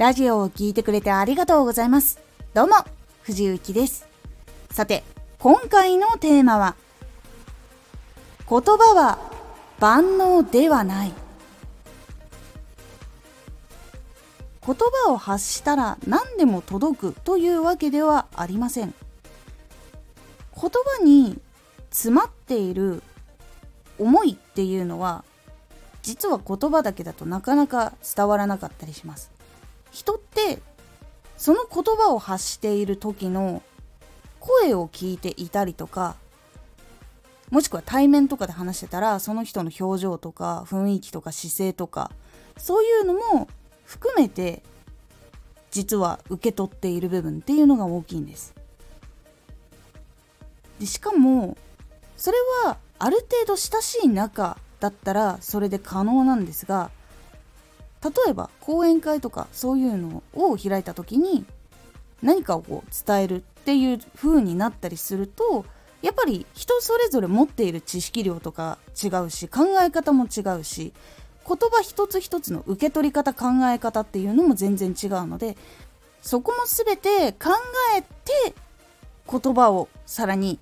[0.00, 2.18] ラジオを聴いてくれてありがとうございます。
[2.54, 2.76] どうも、
[3.20, 4.08] 藤幸です。
[4.70, 5.04] さて、
[5.38, 6.74] 今回のテーマは、
[8.48, 9.18] 言葉は
[9.78, 11.12] 万能ではない。
[14.66, 18.94] 言葉を発したら何でも届くというわけではありません。
[20.54, 21.38] 言葉に
[21.90, 23.02] 詰まっている
[23.98, 25.24] 思いっていうのは
[26.00, 29.39] 実は言葉だけだとなかなか伝わらなかったりします
[29.90, 30.60] 人って
[31.36, 33.62] その言葉を発している時の
[34.38, 36.16] 声を聞いていたりとか
[37.50, 42.10] もしくは対面とかで話してたらその人の表情とか雰囲気とか姿勢とか
[42.56, 43.48] そういうのも
[43.84, 44.62] 含めて
[45.70, 48.54] 実は受け取っている部分っていうのが大きいんです。
[50.78, 51.56] でしかも
[52.16, 56.90] それはある程度親しい仲だったらそれで可能なんですが
[58.02, 61.44] 例えば講演会とかそういうのを開いた時に
[62.22, 65.64] 何かをこう伝えるっていう風になったりすると
[66.02, 70.92] やっぱり人それぞれ持っている知識量とか違うし考え方も違うし
[71.46, 75.56] 言葉一つ一つの受け取り方考え方っていうのも全然違うので
[76.22, 77.50] そこも全て考
[77.96, 78.54] えて
[79.30, 80.58] 言葉をさらに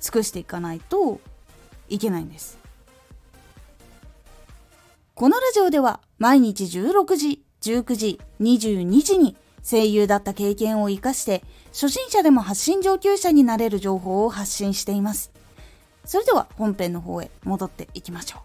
[0.00, 1.20] 尽くしていかないと
[1.88, 2.63] いけないんです。
[5.14, 15.30] このラジオでは毎日16時19時22時に声優だった経験を生かして初心者でも発信上級者になれる情報を発信しています。
[16.04, 18.40] それでは本編の方へ戻っていきましょう。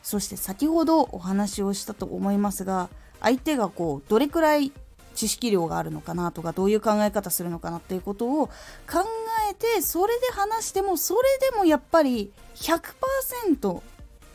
[0.00, 2.90] そして先ほどお話をしたと思いますが
[3.20, 4.70] 相手がこうどれくらい
[5.16, 8.46] 知識量があるのかなとかどういう考え方するのかなっていうことを
[8.88, 9.04] 考
[9.50, 13.82] えてそれで話してもそれでもやっぱり100%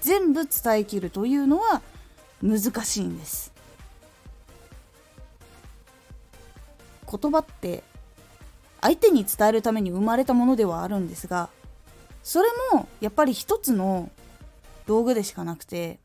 [0.02, 1.82] 全部伝えきるというのは
[2.42, 3.54] 難しいんです。
[7.10, 7.84] 言葉って
[8.82, 11.50] 相手に伝えるために生まれたものではあるんですが
[12.24, 14.10] それもやっぱり一つの
[14.88, 16.00] 道具でしかなくて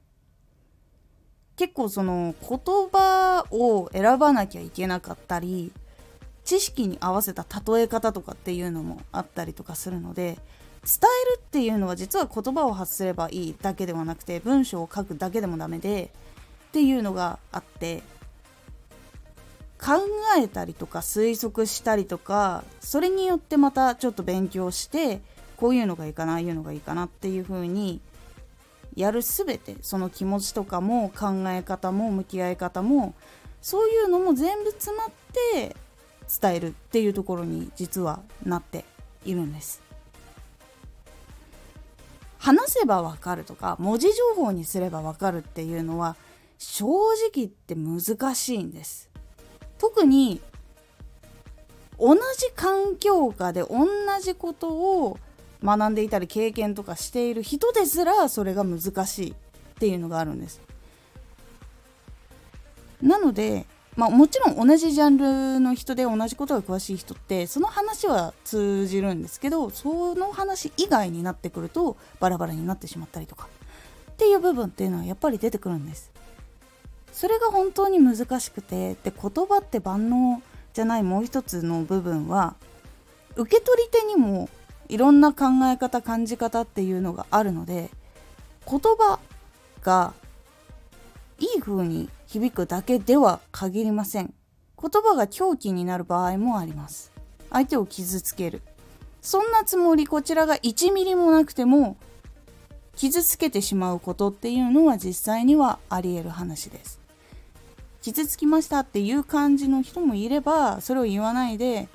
[1.57, 2.59] 結構その言
[2.93, 5.73] 葉を選ばなきゃいけなかったり
[6.49, 10.39] 知識に合わせた例え方とかっていうのもあったりとかするので
[10.83, 16.05] 伝えるっていうのは実は言葉を発すればいいだけではなくて文章を書くだけでもダメで
[16.69, 18.03] っていうのがあって
[19.79, 19.93] 考
[20.39, 25.21] えたりとか推測したりとかそれによってまたちょっと勉強して
[25.59, 28.01] こういうのがいいかなああいうのがいいかなっていう風に
[28.97, 33.13] やる全てその気持ちとかも考え方も向き合い方も
[33.61, 35.11] そういうのも全部詰まっ
[35.53, 35.77] て
[36.41, 38.85] 伝えるっていうところに実はなって
[39.25, 39.83] いるんです。
[42.39, 46.17] 話せばわかるとか文字情報にすればわかるっていうのは
[46.59, 49.11] 正直言って難しいんです。
[49.79, 50.41] 特に
[51.99, 52.21] 同じ
[52.55, 53.87] 環境下で同
[54.23, 55.19] じことを
[55.63, 59.35] 学んでいたり経験とかしている人ですらそれが難しいっ
[59.81, 60.61] ていうのがあるんです。
[63.03, 63.67] なので、
[63.99, 73.49] まあ、もちろん同じジャンルの人で同じことが詳しい人ってその話は通じるんですけどその話以外になってくるとバラバラになってしまったりとか
[74.13, 76.13] っていう部分っていうのはやっぱり出てくるんです。
[77.13, 80.41] それが本当に難しくてで言葉って万能
[80.75, 82.55] じゃないもう一つの部分は
[83.35, 84.49] 受け取り手にも
[84.89, 87.91] いろんな考え方感じ方っていうのがあるので
[88.71, 89.19] 言葉
[89.83, 90.15] が
[91.41, 94.35] いい風に響くだけでは限りません。
[94.81, 97.11] 言葉が狂気になる場合もあります。
[97.51, 98.61] 相手を傷つける。
[99.23, 101.97] そんなつもりこちらが1ミリもなくても
[102.97, 107.01] 傷つけてしまうことっていうのは実際にはあり得る話です。
[108.03, 111.89] 傷つきましたっていう感じの人もいればそれを言わないで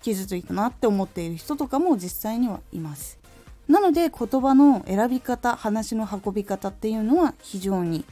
[0.00, 3.18] 傷ついたなって思っている人とかも実際にはいます。
[3.66, 8.04] なので言葉の選び方話の運び方っていうのは非常に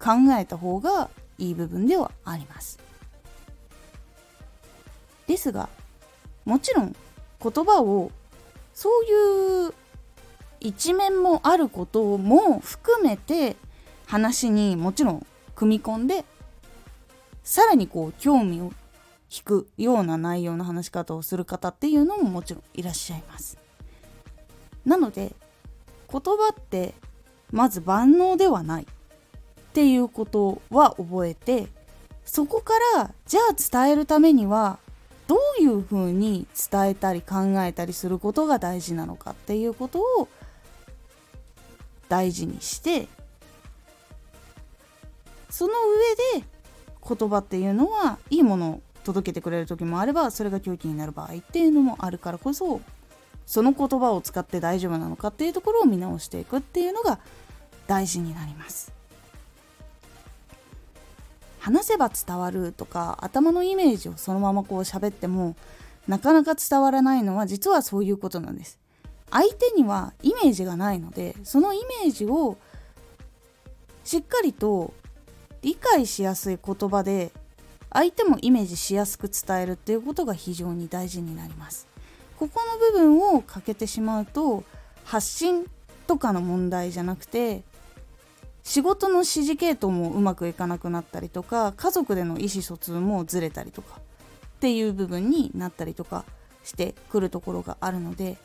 [0.00, 2.78] 考えた方がいい部分ではあります
[5.26, 5.68] ですが
[6.44, 6.96] もちろん
[7.42, 8.10] 言葉を
[8.74, 9.74] そういう
[10.60, 13.56] 一面もあることも含めて
[14.06, 16.24] 話にもちろん組み込んで
[17.44, 18.72] さらにこう興味を
[19.30, 23.58] 引くような内容の話し方をする方っていうのももちろんいらっしゃいます。
[24.84, 25.32] なので
[26.10, 26.94] 言葉って
[27.52, 28.86] まず万能ではない
[29.70, 31.68] っていうことは覚えて
[32.24, 34.78] そこからじゃあ伝えるためには
[35.28, 40.28] どういうふうに伝えたり考えたりすることが大事なのかっていうことを
[42.08, 43.06] 大事にして
[45.48, 45.72] その
[46.34, 46.46] 上で
[47.16, 52.80] 言葉っていうのはいいものを届けてくれる時もあればそれが狂気になる場合っていうのもあるからこそ
[53.46, 57.20] その言葉を使って大丈夫なのかっていうところを見直していくっていうのが
[57.86, 58.99] 大事になります。
[61.60, 65.54] 話せば伝わるとか頭のイメージをそのままこう喋っても
[66.08, 68.78] なかなか伝わらないのは実はそういうことなんです。
[69.30, 72.56] 相手にはイメージがないのでそのイメージを
[74.02, 74.92] しっかりと
[75.62, 77.30] 理解しやすい言葉で
[77.92, 81.86] 相手もイメージしやすく伝えるっていうことが非常に大事になります。
[82.38, 84.64] ここの部分を欠けてしまうと
[85.04, 85.66] 発信
[86.06, 87.62] とかの問題じゃなくて
[88.62, 94.00] 仕事の指示系統もうまくいかなくなったりとか家族での意思疎通もずれたりとかっ
[94.60, 96.24] ていう部分になったりとか
[96.64, 98.36] してくるところがあるので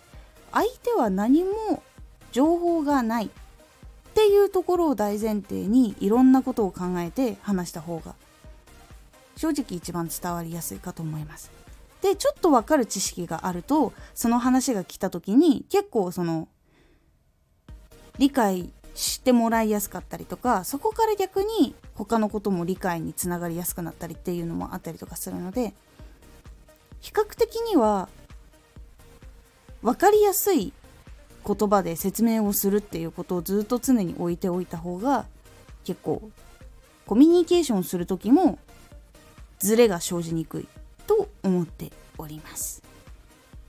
[0.51, 1.83] 相手は何も
[2.31, 3.29] 情報がないっ
[4.13, 8.15] ていうところを大前提にいろんなことを考えて話した方が
[9.35, 11.51] 正直一番伝わりやすいかと思います。
[12.01, 16.47] でちょっと分かる知識があるとその話が来た時に結構その
[18.17, 25.73] 理解してもらいやすかったりとかそこから逆に他のことも理解につながりやすくなったりっていうのもあったりとかするので
[27.01, 28.09] 比較的には
[29.83, 30.73] 分かりやすい
[31.45, 35.25] 言葉で説明をするっていうことをずっと常に置いておいた方が
[35.83, 36.31] 結構
[37.05, 38.57] コミュニケーションする時も
[39.59, 40.67] ズレが生じにくい
[41.05, 42.81] と思っております。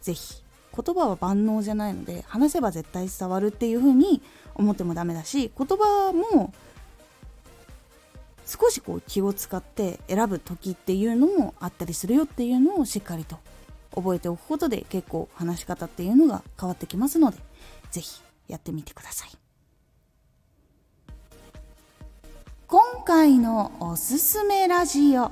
[0.00, 0.42] ぜひ
[0.74, 4.22] 言葉は万能じゃないので話せば絶対伝わるっていう風に
[4.56, 6.52] 思ってもダメだし言葉も
[8.46, 13.38] 少しこう気を使って選ぶ時っていうのもあったりするよっていうのをしっかりと
[13.94, 17.38] 覚えておくことで結構話し方っていうのが変わってきますので
[17.90, 19.30] 是非やってみてください。
[22.68, 25.30] 今回のおすすめラジオ。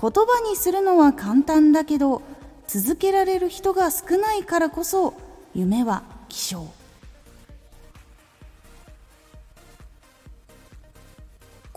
[0.00, 2.22] 言葉にするのは簡単だけど
[2.66, 5.14] 続けられる人が少ないからこそ
[5.54, 6.81] 夢は希少。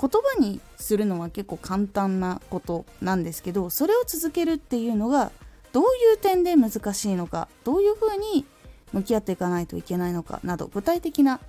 [0.07, 5.31] 言葉にするのは結構簡単なことなんですけどそれを続けるっていうのが
[5.73, 8.45] どういう点で難しいのかどういうふうに
[8.93, 11.39] 向き合っていかないといけないのかなど具体的な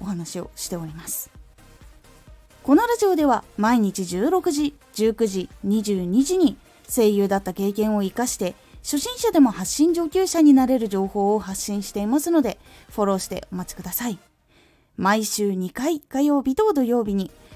[0.00, 1.30] お話をしております。
[2.62, 6.56] このラジオでは毎日16時19時22時に
[6.88, 12.58] 声優だった経験を生かして初心者でも発信上級者になれる情報を発信していますので
[12.90, 14.18] フォローしてお待ちください。
[14.96, 17.30] 毎週2回火曜日と土曜日に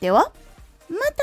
[0.00, 0.30] では
[0.88, 1.22] また